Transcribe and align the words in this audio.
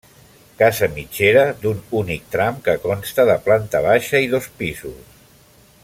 Casa 0.59 0.87
mitgera 0.93 1.43
d'un 1.65 1.83
únic 1.99 2.25
tram 2.37 2.57
que 2.69 2.75
consta 2.87 3.27
de 3.31 3.37
planta 3.49 3.83
baixa 3.89 4.23
i 4.27 4.33
dos 4.33 4.49
pisos. 4.63 5.23